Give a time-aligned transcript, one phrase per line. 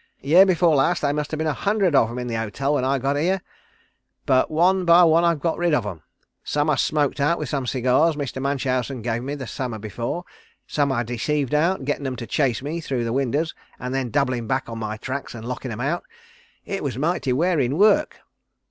[0.21, 2.83] Year before last there must ha' been a hundred of 'em in the hotel when
[2.83, 3.39] I got here,
[4.25, 6.01] but one by one I got rid of 'em.
[6.43, 8.41] Some I smoked out with some cigars Mr.
[8.41, 10.23] Munchausen gave me the summer before;
[10.65, 14.47] some I deceived out, gettin' 'em to chase me through the winders, an' then doublin'
[14.47, 16.03] back on my tracks an' lockin' 'em out.
[16.65, 18.21] It was mighty wearin' work.